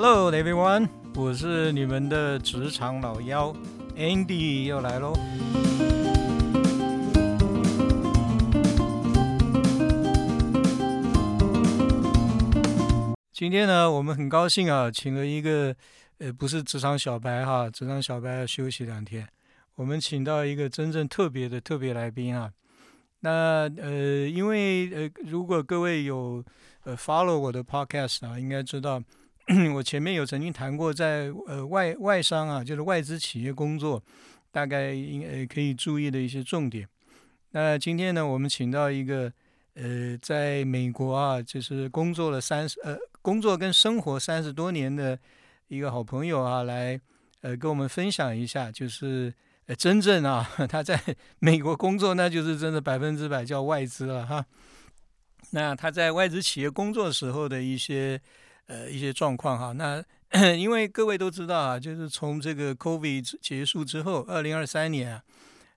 [0.00, 3.52] Hello everyone，我是你们的职场老妖
[3.96, 5.12] Andy 又来喽。
[13.32, 15.74] 今天呢，我们很高兴啊，请了一个
[16.18, 19.26] 呃，不是职场小白哈，职场小白要休息两天，
[19.74, 22.52] 我们请到一个真正特别的特别来宾啊。
[23.18, 26.44] 那呃，因为呃，如果各位有
[26.84, 29.02] 呃 follow 我的 podcast 啊，应该知道
[29.74, 34.02] 我前面有曾经谈过，在呃外外商啊，就是外资企业工作，
[34.50, 36.88] 大概应呃可以注意的一些重点。
[37.50, 39.32] 那今天呢，我们请到一个
[39.74, 45.18] 呃，在美国啊，就是工作了三十呃，工作跟生活三十多年的
[45.68, 47.00] 一个好朋友啊，来
[47.40, 49.32] 呃跟我们分享一下，就是。
[49.68, 50.98] 呃，真正啊， 他在
[51.40, 54.42] 美国工作，那就是真的百分之百叫外资了哈。
[55.50, 58.18] 那他在外资企业工作时候的一些
[58.68, 59.72] 呃一些状况哈。
[59.72, 60.02] 那
[60.56, 65.22] 因为各位都知道啊，就是从这个 COVID 结束之后，二零二三年啊，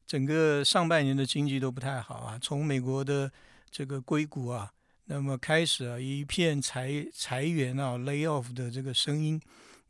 [0.05, 2.37] 整个上半年的经济都不太好啊。
[2.39, 3.31] 从美国的
[3.69, 4.71] 这个硅谷啊，
[5.05, 9.41] 那么开始啊一片裁裁员啊 lay off 的这个声音，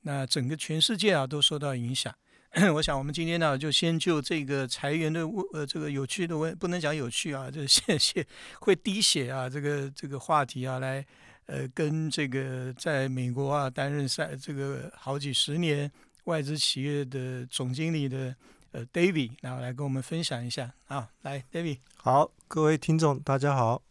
[0.02, 2.13] 那整个全世界啊都受到影响。
[2.75, 8.27] 我想，我们今天呢，就先就这个裁员的问，呃，这个有趣的问，不能讲有趣啊，这谢谢
[8.59, 11.03] 会滴血啊，这个这个话题啊，来，
[11.47, 15.92] 呃，跟这个在美国啊担任三这个好几十年
[16.25, 18.34] 外资企业的总经理的
[18.72, 23.81] 呃 David，然后来跟我们分享一下啊，来，David，好，各位听众，大家好。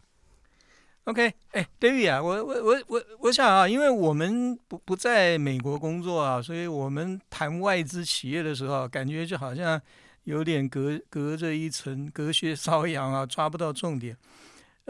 [1.05, 9.81] OK，哎，David 啊，我我我我我想啊，因为我们不不在美国工作啊，所以我们谈外资企业的时候，感觉就好像
[10.25, 14.17] 有点隔隔着一层隔靴搔痒啊，抓不到重点。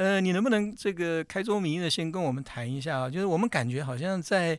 [0.01, 3.11] 呃，你能不能这个开宗明义的先跟我们谈一下啊？
[3.11, 4.59] 就是我们感觉好像在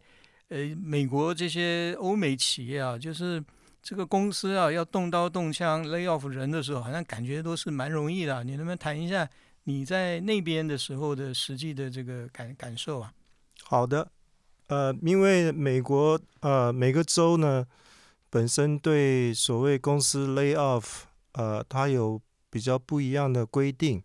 [0.50, 3.44] 呃美国这些欧美企业啊，就是
[3.82, 8.44] 这个公司啊要动刀动枪 lay off 人的时候，好像感觉都是蛮容易的。
[8.44, 9.28] 你能不能谈一下？
[9.64, 13.12] 你在那边的时候的实际的这个感感受啊？
[13.64, 14.12] 好的，
[14.68, 17.66] 呃，因为美国呃每个州呢
[18.30, 22.22] 本身对所谓公司 lay off 呃它有
[22.52, 24.04] 比较不一样的规定。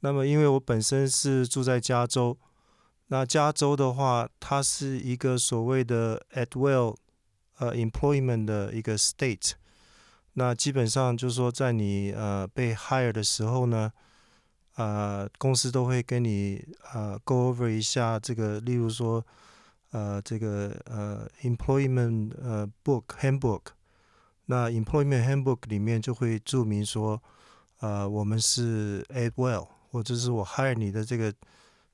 [0.00, 2.36] 那么因为我本身是住在加州，
[3.06, 6.96] 那加州的话，它是一个所谓的 at will
[7.58, 9.52] 呃 employment 的一个 state。
[10.34, 13.92] 那基本上就是说，在你呃被 hire 的时候呢。
[14.76, 19.22] 呃，公司都会跟你呃 go over 一下这个，例如说，
[19.90, 23.60] 呃，这个呃 employment 呃 book handbook，
[24.46, 27.20] 那 employment handbook 里面就会注明说，
[27.80, 31.34] 呃，我们是 at will，或者是我 hire 你的这个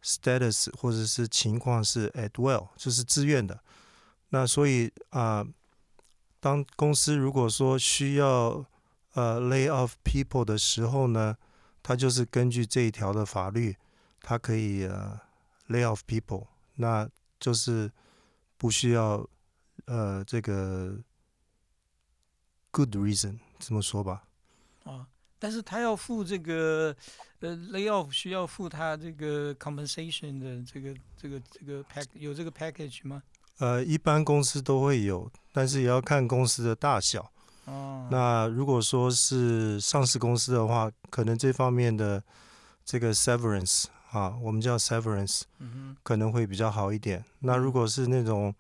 [0.03, 3.61] status 或者是情况是 at will，就是自愿的。
[4.29, 5.47] 那所以啊，
[6.41, 8.65] 当公司如果说需要
[9.15, 11.37] 呃 lay off people 的时候呢？
[11.83, 13.77] 他就是根据这一条的法律，
[14.21, 15.21] 他可以呃
[15.69, 17.09] lay off people，那
[17.39, 17.93] 就是
[18.57, 19.25] 不需要
[19.85, 20.99] 呃这个
[22.73, 24.25] good reason 这么说吧。
[24.83, 25.07] 啊，
[25.47, 26.93] 但是他要付这个
[27.39, 33.23] 呃 lay off 需要付他这个 compensation 的这个这个这个 pack 有这个 package 吗？
[33.59, 37.31] 呃，一般公司都会有，但是也要看公司的大小。
[37.67, 42.21] 哦，那如果说是上市公司的话，可能这方面的
[42.85, 45.43] 这个 severance 啊，我们叫 severance，
[46.03, 47.25] 可能会比较好一点。
[47.39, 48.53] 那如果是那种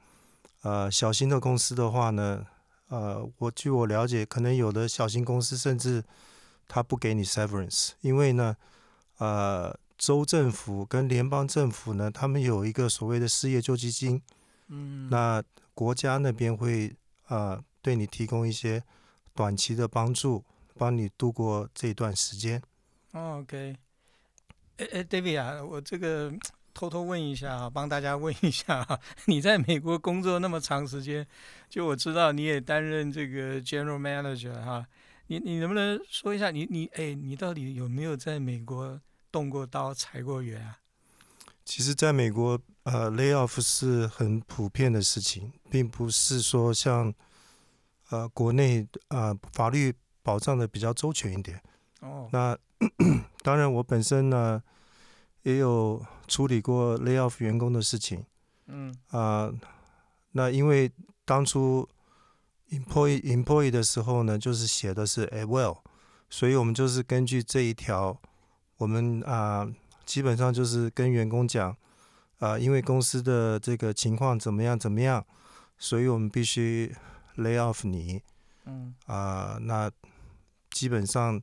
[0.63, 2.47] 呃小型的公司的话呢，
[2.91, 6.05] 呃，我据我了解，可能有的小型公司甚至
[6.69, 8.57] 他不给你 severance，因为呢，
[9.19, 14.23] 呃，州政府跟联邦政府呢，他们有一个所谓的失业救济金，
[14.69, 15.43] 嗯，那
[15.75, 17.63] 国家那边会啊。
[17.83, 18.83] 对你提供一些
[19.33, 20.45] 短期的帮助，
[20.77, 22.61] 帮你度过这段时间。
[23.13, 23.77] OK，
[24.79, 26.33] 哎哎，David 啊，我这个
[26.75, 31.25] 偷偷问一下啊，帮大家问一下啊，你在美国工作那么长时间，
[31.69, 34.85] 就我知道你也担任这个 General Manager 哈，
[35.29, 39.01] 你你能不能说一下，你你哎，你到底有没有在美国
[39.31, 40.79] 动过刀、裁过员啊？
[41.65, 47.15] 其实，在美国，呃，layoff 是很普遍的事情，并不是说像。
[48.11, 49.93] 呃，国内呃法律
[50.23, 51.61] 保障的比较周全一点。
[52.03, 52.57] 哦，那
[53.43, 54.63] 当然，我本身呢
[55.43, 58.25] 也有处理过 lay off 员工的事情。
[58.67, 59.53] 嗯啊，
[60.31, 60.89] 那因为
[61.25, 61.89] 当初
[62.71, 65.79] employee employee 的时候呢，就是写的是 at will，
[66.29, 68.21] 所以我们就是根据这一条，
[68.79, 69.69] 我们啊
[70.05, 71.77] 基本上就是跟员工讲
[72.39, 75.25] 啊，因为公司的这个情况怎么样怎么样。
[75.79, 76.97] 所以我们必须
[77.37, 78.23] lay off 你
[78.65, 79.91] 嗯啊、那
[80.71, 81.41] 基本上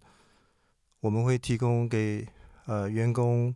[1.00, 2.28] 我们会提供给
[2.66, 3.56] 呃员工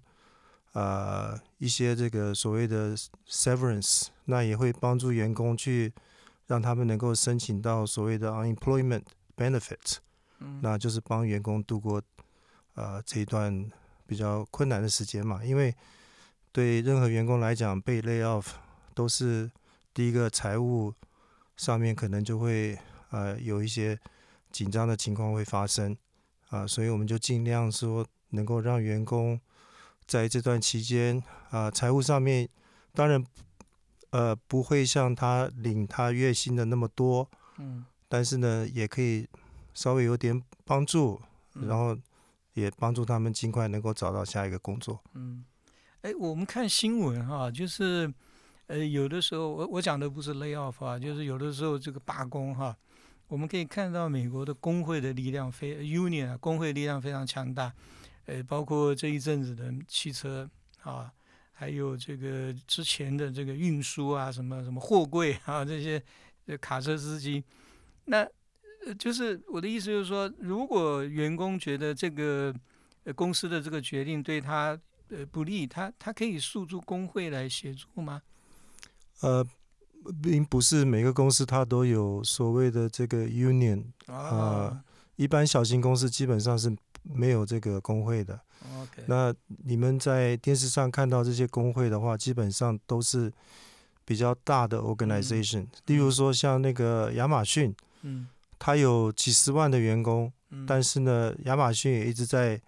[0.73, 2.95] 呃一些这个所谓的
[3.27, 5.91] severance，那也会帮助员工去
[6.47, 9.03] 让他们能够申请到所谓的 unemployment
[9.35, 9.97] benefit，
[10.39, 12.01] 嗯，那就是帮员工度过
[12.73, 13.69] 呃这一段
[14.05, 15.75] 比较困难的时间嘛，因为
[16.51, 18.47] 对任何员工来讲，被 lay off
[18.93, 19.51] 都是
[19.93, 20.93] 第一个财务
[21.55, 22.77] 上面可能就会
[23.11, 23.99] 呃有一些
[24.51, 25.95] 紧张的情况会发生。
[26.49, 29.37] 啊、所以我们就尽量说能够让员工
[30.05, 32.47] 在这段期间啊、财务上面
[32.93, 33.21] 当然
[34.17, 37.29] 呃不会像他领他月薪的那么多，
[37.59, 39.27] 嗯，但是呢也可以
[39.73, 41.21] 稍微有点帮助，
[41.53, 41.67] 嗯。
[41.67, 41.95] 然后
[42.53, 44.99] 也帮助他们尽快能够找到下一个工作。
[45.13, 45.45] 嗯，
[46.01, 48.11] 哎，我们看新闻哈，就是
[48.65, 52.75] 呃，有的时候我我讲的不是 lay off 啊，就是有的时候这个罢工哈，
[53.27, 57.71] 我们可以看到美国的工会的力量非 union 啊，工会力量非常强大，
[58.25, 60.49] 呃，包括这一阵子的汽车
[60.81, 61.13] 啊，
[61.59, 65.99] 还有这个之前的这个运输啊，什么什么货柜啊这些
[66.45, 67.43] 呃卡车司机，
[68.05, 68.19] 那
[68.85, 72.53] 呃就是我的意思就是说，如果员工觉得这个
[73.05, 78.21] 呃公司的这个决定对他呃不利，他他可以诉诸工会来协助吗？
[79.21, 79.43] 呃，
[80.21, 84.83] 并不是每个公司它都有所谓的这个 union，啊
[85.17, 88.39] 一般小型公司基本上是没有这个工会的。
[88.79, 89.33] ，OK，那
[89.65, 93.31] 你们在电视上看到这些工会的话，基本上都是
[94.05, 98.29] 比较大的 organization，、例如说像那个亚马逊，嗯。
[98.59, 102.59] 它有几十万的员工，嗯，但是呢，亚马逊也一直在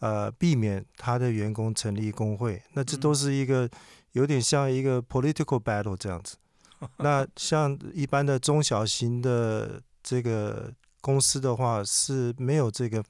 [0.00, 3.14] 呃避免它的员工成立工会，那这都嗯。
[3.14, 3.66] 是一个
[4.12, 6.36] 有点像一个 political battle 这样子。
[6.98, 10.70] 那像一般的中小型的这个
[11.02, 13.04] 公司的话，是没有这个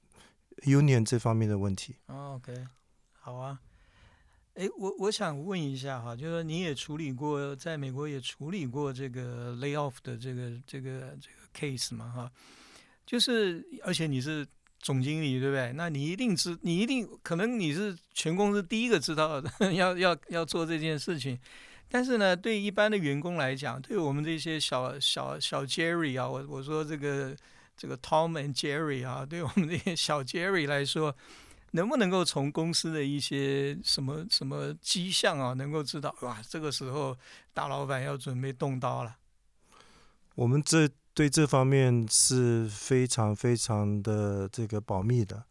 [0.65, 1.94] union 这方面的问题。
[2.09, 2.67] OK，
[3.21, 3.61] 好啊。
[4.55, 12.33] 哎，我我想问一下哈，就是你也处理过，在美国也处理过这个 lay off 的这个这个这个 case 嘛哈，
[13.06, 14.47] 就是而且你是
[14.79, 15.73] 总经理对不对？
[15.73, 19.43] 那你一定知，你一定可能你是全公司第一个知道，
[19.73, 21.39] 要要要做这件事情。
[21.89, 27.35] 但是呢，对一般的员工来讲，对我们这些小小小 Jerry 啊，我我说这个
[27.77, 31.15] 这个 Tom and Jerry 啊，对我们这些小 Jerry 来说，
[31.73, 37.17] 能不能够从公司的一些什么什么迹象啊，能够知道哇，这个时候
[37.53, 39.17] 大老板要准备动刀了。
[40.35, 45.45] 我们这对这方面是非常非常的这个保密的。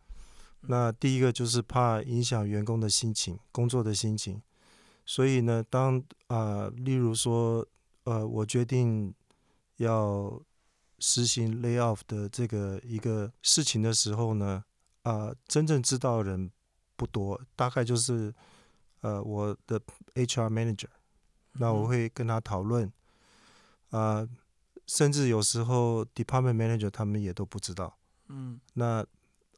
[0.62, 4.42] 那第一个就是怕影响员工的心情、工作的心情，
[5.06, 5.98] 所以呢，当
[6.28, 7.66] 啊、呃例如说，
[8.04, 9.12] 呃，我决定
[9.78, 10.40] 要
[11.02, 14.64] 实行 lay off 的这个一个事情的时候呢，
[15.02, 16.50] 啊、真正知道的人
[16.96, 18.34] 不多，大概就是
[19.02, 19.82] 呃我的
[20.14, 20.88] HR manager，
[21.54, 22.94] 那我嗯会跟他讨论，
[23.90, 24.28] 啊、
[24.86, 27.98] 甚至有时候 department manager 他们也都不知道。
[28.28, 28.62] 嗯。
[28.76, 29.06] 那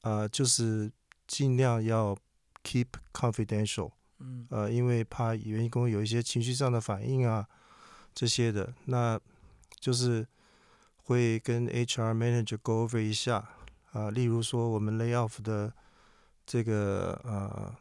[0.02, 0.92] 呃，就是
[1.28, 2.18] 尽量要
[2.64, 4.48] keep confidential，嗯。
[4.50, 7.48] 呃，因为怕员工有一些情绪上的反应啊，
[8.16, 9.20] 这些的，那
[9.80, 10.26] 就是
[11.04, 13.50] 会跟 HR manager go over 一下
[13.92, 15.72] 啊、例如说我们 lay off 的
[16.48, 17.76] 这个呃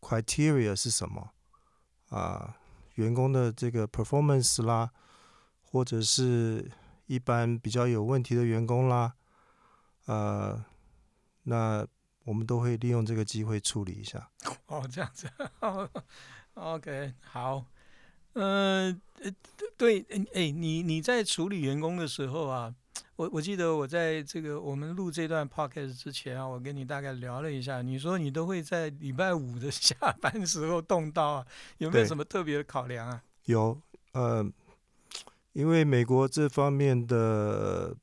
[0.00, 1.30] criteria 是什么？
[2.10, 2.56] 啊、
[2.96, 4.90] 员工的这个 performance 啦，
[5.62, 6.70] 或者是
[7.06, 9.14] 一般比较有问题的员工啦，
[10.04, 10.62] 呃，
[11.44, 11.86] 那
[12.24, 14.30] 我们都会利用这个机会处理一下。
[14.66, 15.30] 哦，这样子，
[16.54, 17.64] OK，好，
[18.38, 19.32] 呃，呃
[19.76, 22.72] 对，哎、哎你你在处理员工的时候啊，
[23.16, 31.46] 我我记得我在这个我们录这段 podcast 之前啊，我跟你大概聊了一下，你说你都会在礼拜五的 下班时候动刀啊，
[31.78, 33.22] 有没有什么特别的考量啊？
[33.46, 33.80] 有，
[34.12, 34.48] 呃，
[35.52, 37.96] 因为美国这方面的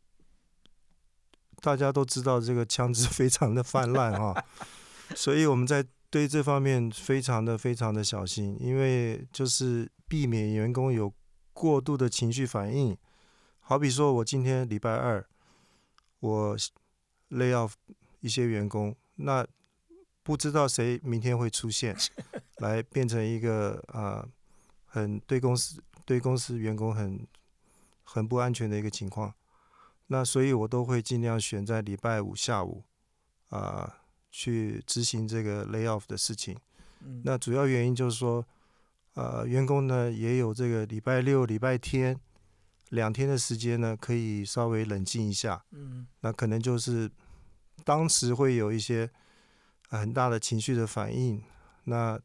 [1.61, 4.43] 大家都知道，这个枪支非常的泛滥哈，
[5.15, 11.13] 所以我们在对这方面非常的非常的小心，因为就是避免员工有
[11.51, 12.97] 过度的情绪反应。
[13.59, 15.27] 好比说我今天礼拜二，
[16.21, 16.57] 我
[17.31, 17.73] lay off
[18.21, 19.45] 一些员工，那
[20.23, 21.93] 不知道谁明天会出现，
[22.63, 24.23] 来变成一个啊。
[24.23, 24.29] 呃
[24.95, 27.27] 很对公司对公司员工很
[28.05, 29.33] 很不安全的一个情况。
[30.07, 32.85] 那所以我都会尽量选在礼拜五下午
[33.49, 34.04] 啊、
[34.37, 36.57] 去执行这个 lay off 的事情。
[36.99, 38.45] 嗯，那主要原因就是说，
[39.13, 42.19] 呃，员工呢也有这个礼拜六、礼拜天
[42.89, 45.63] 两天的时间呢，可以稍微冷静一下。
[45.71, 47.09] 嗯那可能就是
[47.85, 49.09] 当时会有一些
[49.89, 51.41] 呃很大的情绪的反应。
[51.85, 52.19] 那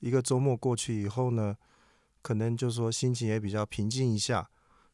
[0.00, 1.56] 一个周末过去以后呢，
[2.20, 4.50] 可能就说心情也比较平静一下，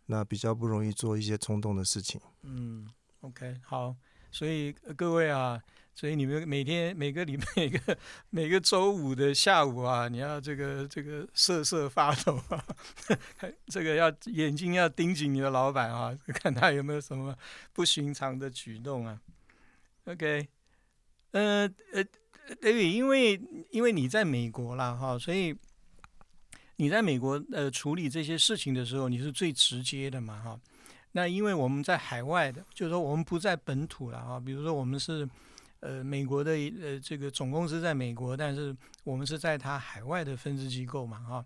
[0.07, 2.21] 那比较不容易做一些冲动的事情。
[2.43, 2.87] 嗯
[3.23, 3.97] ，OK，好，
[4.31, 5.61] 所以呃各位啊，
[5.95, 7.99] 所以你们每天每个礼拜每个
[8.31, 12.65] 每个周五的下午啊，你要这个这个瑟瑟发抖啊，
[13.69, 17.37] 这个要眼睛要盯紧你的老板啊， 看他有没有什么
[17.73, 19.21] 不寻常的举动啊。
[20.07, 20.49] OK，
[21.31, 22.05] 呃呃
[22.61, 25.57] 哎因为因为你在美国啦哈，所以
[26.77, 30.61] 你在美国呃处理这些事情的时候，你是最直接的嘛哈。
[31.13, 35.27] 那因为我们在海外的，就是说我们不在本土了啊，比如说我们是
[35.85, 38.75] 呃美国的呃这个总公司在美国，但是
[39.05, 41.45] 我们是在它海外的分支机构嘛哈。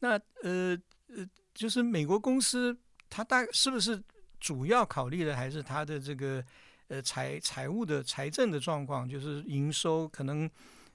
[0.00, 0.10] 那
[0.42, 2.76] 呃呃，就是美国公司
[3.08, 4.00] 它大是不是
[4.38, 6.44] 主要考虑的还是它的这个
[6.88, 10.48] 呃财财务的财政的状况，就是营收可能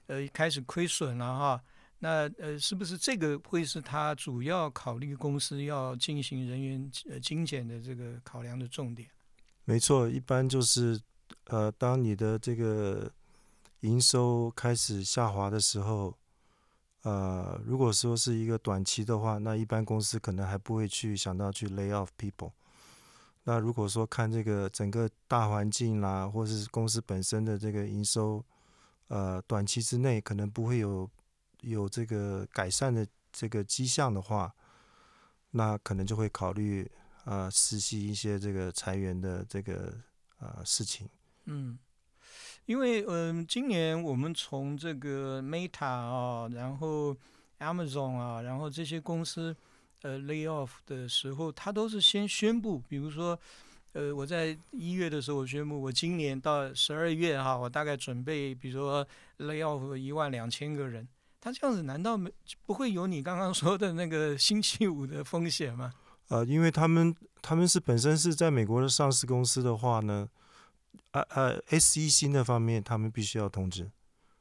[0.06, 1.60] 呃开始亏损了哈。
[1.98, 9.08] 那呃，是不是这个会是他主要考虑公司要进行人员呃精简的这个考量的重点？
[9.64, 11.00] 没错，一般就是
[11.46, 13.10] 呃，当你的这个
[13.80, 16.16] 营收开始下滑的时候，
[17.02, 22.52] 呃，如果说是一个短期的话，那一般公司可能还不会去想到去 lay off people。
[23.44, 28.44] 那如果说看这个整个大环境啦，或是公司本身的这个营收，
[29.06, 31.08] 呃，短期之内可能不会有
[31.60, 34.52] 有这个改善的这个迹象的话，
[35.52, 36.90] 那可能就会考虑
[37.24, 39.94] 呃实习一些这个裁员的这个
[40.40, 41.08] 呃事情。
[41.46, 41.78] 嗯，
[42.66, 47.16] 因为嗯、今年我们从这个 Meta 啊，然后
[47.58, 49.56] Amazon 啊，然后这些公司
[50.02, 53.38] 呃 lay off 的时候，它都是先宣布，比如说。
[53.92, 59.02] 呃，我在一月的时候，我宣布我今年到十二月哈，我大概准备，比如说
[59.38, 61.08] lay off 一万两千个人。
[61.40, 62.30] 他这样子难道没
[62.66, 65.94] 不会有你刚刚说的那个星期五的风险吗？
[66.28, 70.28] 呃，因为他们他们是本身是在美国的上市公司的话呢，
[71.22, 73.90] 呃呃，SEC 那方面他们必须要通知。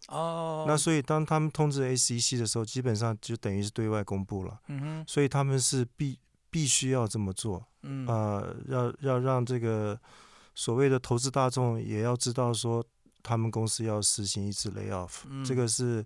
[0.07, 4.59] 哦，那所以当他们通知 SEC 的时候，基本上就等于是对外公布了。
[4.67, 6.19] 嗯哼，所以他们是必
[6.51, 7.65] 必须要这么做。
[7.81, 9.99] 嗯呃，要要让这个
[10.53, 12.83] 所谓的投资大众也要知道说，
[13.23, 16.05] 他们公司要实行一次 lay off，、嗯这个是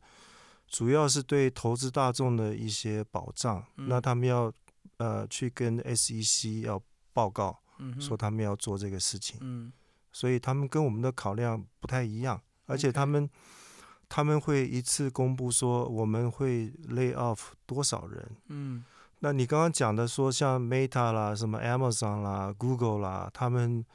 [0.67, 3.65] 主要是对投资大众的一些保障。
[3.77, 4.51] 嗯那他们要
[4.97, 9.71] 呃去跟 SEC 要报告，嗯说他们要做这个事情，嗯
[10.11, 13.29] 所以他们跟我们的考量不太一样，而且他们
[14.07, 18.31] 他们会一次公布说我们会 lay off 多少人。
[18.47, 18.83] 嗯。
[19.21, 23.85] 那你刚刚讲的说，像 Meta 啦、什么 Amazon 啦、Google 啦，他们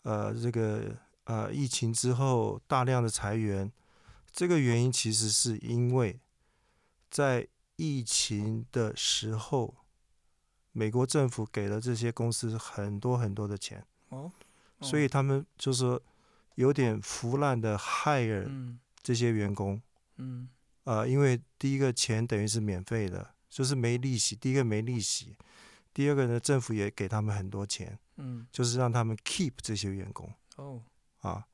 [0.00, 3.70] 呃这个呃疫情之后大量的裁员，
[4.30, 6.18] 这个原因其实是因为
[7.10, 9.74] 在疫情的时候，
[10.72, 14.32] 美国政府给了这些公司很多很多的钱，哦，哦
[14.82, 16.00] 所以他们就是
[16.56, 19.80] 有点腐烂的 hire 嗯这些员工。
[20.16, 20.48] 嗯
[20.84, 24.34] 呃，因为第一个钱等于是免费的，就是没利息。
[24.34, 25.36] 第一个没利息，
[25.94, 30.82] 第二个呢，政府也给他们很多钱，嗯就是让他们 keep 这些员工哦
[31.20, 31.46] 啊。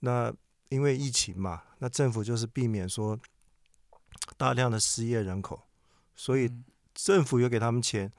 [0.00, 0.32] 那
[0.68, 3.18] 因为疫情嘛，那政府就是避免说
[4.36, 5.66] 大量的失业人口，
[6.14, 8.12] 所以嗯政府又给他们钱，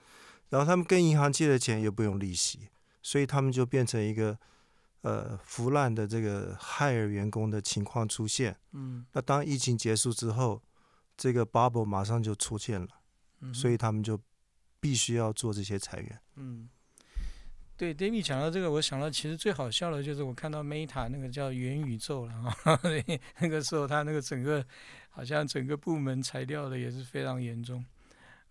[0.50, 2.70] 然后他们跟银行借的钱又不用利息，
[3.02, 4.38] 所以他们就变成一个
[5.02, 8.56] 呃腐烂的这个害尔员工的情况出现。
[8.74, 10.62] 嗯那当疫情结束之后，
[11.18, 12.88] 这个 bubble 马上就出现了，
[13.42, 14.20] 嗯，所以他们就
[14.80, 16.20] 必须要做这些裁员。
[16.36, 16.70] 嗯，
[17.76, 22.80] 对，David 讲到这个，我想到其实最好笑的就是我看到 Meta 那个叫元宇宙了哈，
[23.40, 24.66] 那个时候他那个整个
[25.10, 27.84] 好像整个部门裁掉的也是非常严重。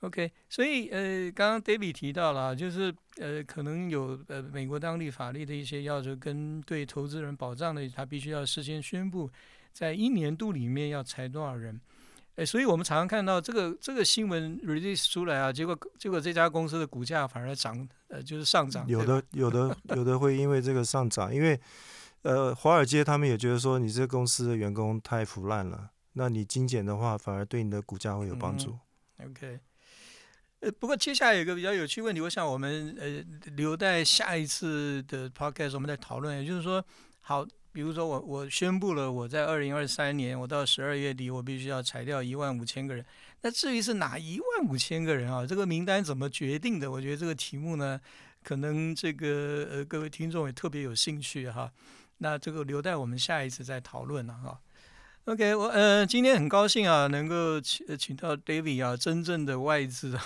[0.00, 9.28] OK，所以呃，刚刚 David 提到了啊，就是呃，可能有呃美国当地法律的一些要求跟对投资人保障的，他必须要事先宣布，
[9.73, 11.81] 在一年度里面要裁多少人。
[12.37, 18.87] 哎，所以我们常常看到这个这个新闻 release 出来啊，结果结果这家公司的股价反而涨，呃，就是上涨。
[18.87, 21.61] 有的 有的有的会因为这个上涨，因为
[22.23, 28.78] 呃华尔街他们也觉得说你这个公司的员工太腐烂了，那你精简的话反而对你的股价会有帮助。
[29.21, 29.59] OK，
[30.60, 33.24] 呃，不过接下来有一个比较有趣问题，我想我们呃
[33.56, 36.40] 留待下一次的 podcast 我们再讨论。
[36.40, 36.84] 也就是说，
[37.20, 43.04] 好，比如说我我宣布了我在二零二三年，我到十二月底我必须要裁掉一万五千个人。
[43.42, 46.90] 那至于是哪一万五千个人啊，这个名单怎么决定的？
[46.90, 48.00] 我觉得这个题目呢，
[48.42, 51.70] 可能这个呃各位听众也特别有兴趣哈。
[52.18, 54.60] 那这个留待我们下一次再讨论了哈。
[55.28, 60.18] OK，我呃今天很高兴啊，能够请请到 David 啊，真正的外资，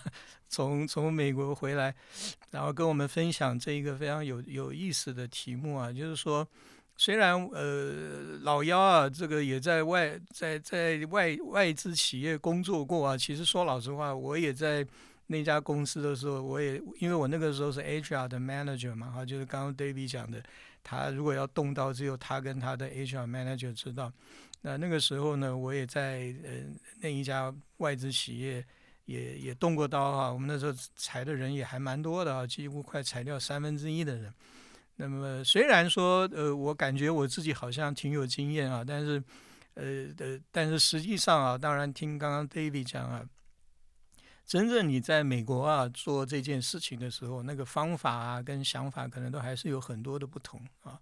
[0.50, 1.94] 从从美国回来，
[2.50, 6.46] 然后跟我们分享这一个非常有有意思的题目啊，就是说，
[6.98, 14.86] 虽然呃老幺啊，这个也在外在在外外资企业工作过啊，其实说老实话，我也在
[15.28, 20.42] 那家公司的时候，我也因为我那个时候是 HR 的 manager 嘛，哈，就是刚刚 David 讲的，
[20.84, 24.12] 他如果要动刀，只有他跟他的 HR manager 知道。
[24.62, 26.50] 那那个时候呢，我也在呃
[27.00, 28.64] 那一家外资企业
[29.06, 30.30] 也也动过刀哈。
[30.30, 34.32] 我们那时候裁的人也还蛮多的啊，几乎快裁掉三分之一的人。
[34.96, 39.22] 那么虽然说呃，我感觉我自己好像挺有经验啊，但是
[39.72, 43.24] 呃呃，但是实际上啊，当然听刚刚 David 讲啊，
[44.44, 51.00] 真正你在美国啊做这件事情的时候，那个方法啊跟想法可能都还是有很多的不同啊。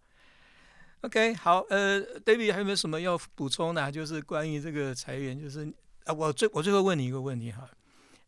[1.02, 3.92] OK，好，呃，David 还有没有什么要补充的？
[3.92, 5.72] 就是关于这个裁员，就是
[6.04, 7.70] 啊，我最我最后问你一个问题哈，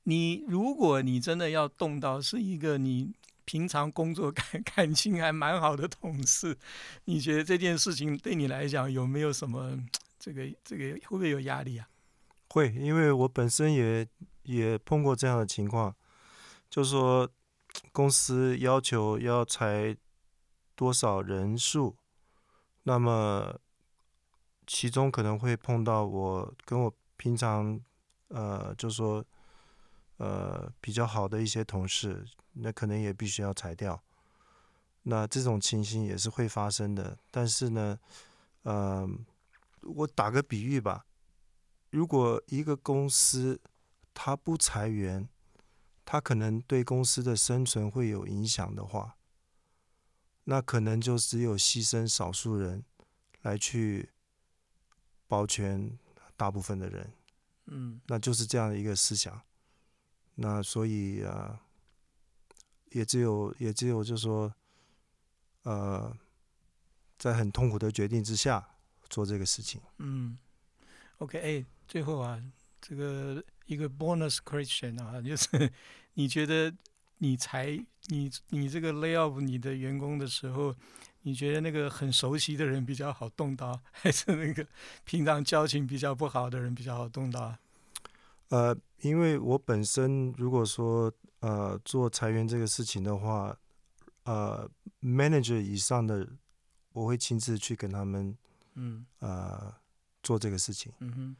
[0.05, 3.13] 你如果你真的要动到是一个你
[3.45, 6.57] 平常工作 感感情还蛮好的同事，
[7.07, 9.77] 你觉得这件事情对你来讲有没有什么
[10.21, 11.89] 这个这个会不会有压力啊？
[12.51, 14.07] 会，因为我本身也
[14.45, 15.93] 也碰过这样的情况，
[16.71, 17.29] 就是说
[17.91, 19.97] 公司要求要裁
[20.77, 21.97] 多少人数。
[22.91, 23.57] 那么，
[24.67, 27.81] 其中可能会碰到我跟我平常
[28.31, 29.25] 呃，就说
[30.17, 34.03] 呃比较好的一些同事，那可能也必须要裁掉。
[35.05, 37.17] 那这种情形也是会发生的。
[37.31, 37.97] 但是呢，
[38.63, 39.09] 呃，
[39.83, 41.07] 我打个比喻吧，
[41.91, 43.61] 如果一个公司
[44.13, 45.29] 它不裁员，
[46.05, 49.17] 它可能对公司的生存会有影响的话。
[50.45, 52.83] 那可能就只有牺牲少数人，
[53.43, 54.11] 来去
[55.27, 55.99] 保全
[56.37, 57.13] 大部分的人，
[57.67, 59.41] 嗯，那就是这样的一个思想。
[60.35, 61.61] 那所以啊，
[62.91, 64.55] 也只有也只有就是说，
[65.63, 66.17] 呃，
[67.19, 68.77] 在很痛苦的决定之下
[69.09, 69.81] 做这个事情。
[69.99, 70.39] 嗯
[71.19, 72.43] ，OK，哎，最后啊，
[72.81, 75.73] 这个一个 bonus question 啊，就是
[76.15, 76.75] 你觉得？
[77.23, 80.75] 你才你你这个 lay off 你的员工的时候，
[81.23, 84.67] 你觉得那个很熟悉的人比较好动刀，还是那个
[85.05, 87.57] 平常交情比较不好的人比较好动刀？
[88.49, 93.57] 呃，因为我本身如果说呃做裁员这个事情的话，
[94.25, 94.69] 呃
[95.03, 96.27] ，manager 以上的
[96.93, 98.37] 我会亲自去跟他们
[98.75, 99.73] 嗯呃
[100.23, 100.93] 做这个事情。
[100.99, 101.37] 嗯哼。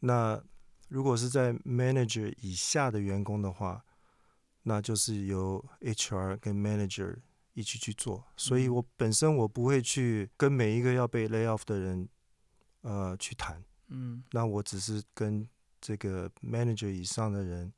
[0.00, 0.42] 那
[0.88, 3.84] 如果是在 manager 以下的员工的话，
[4.62, 7.16] 那就是由 HR 跟 Manager
[7.56, 12.08] 一起去做，所以我本身我不会去跟每一个要被 lay off 的人，
[12.82, 13.64] 呃，去谈。
[13.88, 15.48] 嗯，那我只是跟
[15.80, 17.72] 这个 Manager 以上的人，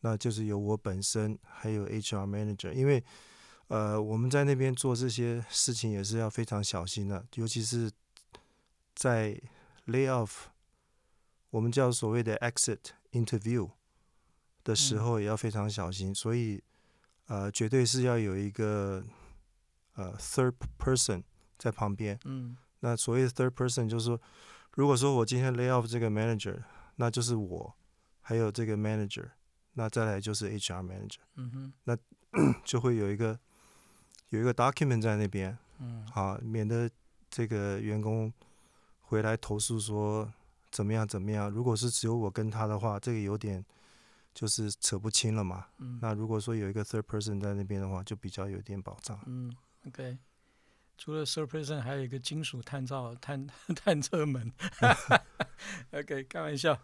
[0.00, 3.02] 那就是由我本身还有 HR Manager，因为
[3.68, 7.90] 呃我们在那边做这些事情也是要非常小心的，尤其是
[8.94, 9.40] 在
[9.86, 10.30] lay off，
[11.50, 12.80] 我们叫所谓的 exit
[13.12, 13.70] interview。
[14.64, 16.60] 的时候也要非常小心，所以
[17.26, 19.02] 呃，绝对是要有一个
[19.94, 21.22] 呃 third person
[21.58, 22.18] 在旁边。
[22.24, 24.20] 嗯，那所谓的 third person 就是说，
[24.74, 26.62] 如果说我今天 lay off 这个 manager，
[26.96, 27.74] 那就是我，
[28.20, 29.30] 还有这个 manager，
[29.72, 31.18] 那再来就是 HR manager。
[31.34, 31.96] 嗯哼，那
[32.64, 33.38] 就会有一个
[34.28, 36.88] 有一个 document 在那边，嗯，好，免得
[37.28, 38.32] 这个员工
[39.00, 40.32] 回来投诉说
[40.70, 41.50] 怎么样怎么样。
[41.50, 43.64] 如果是只有我跟他的话，这个有点。
[44.36, 45.66] 就是扯不清了嘛。
[45.78, 45.98] 嗯。
[46.02, 49.18] 那如果说有一个 third person 在那边的话，就比较有点保障。
[49.26, 49.50] 嗯
[49.88, 50.18] ，OK。
[50.98, 54.52] 除了 third person，还有一个金属探照探 探测门。
[55.92, 56.78] OK，开玩笑。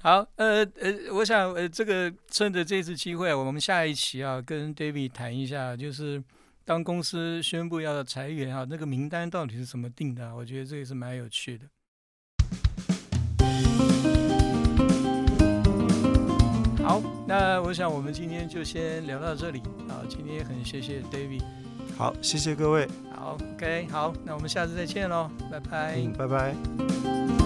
[0.00, 6.22] 好，呃呃，我想呃，这个趁着这次机会，我们下一期啊，跟 David 谈一下，就是
[6.64, 10.34] 当公司宣布要裁员啊，那个名单到底是怎么定的？
[10.36, 11.66] 我觉得这也是蛮有趣的。
[17.36, 19.98] 那我想我们今天就先聊到这里啊。
[20.08, 21.42] 今天也很谢谢 David，
[21.96, 22.86] 好，谢谢各位。
[23.12, 25.96] 好，OK，好，那我们下次再见喽，拜拜。
[25.96, 27.43] 嗯，拜拜。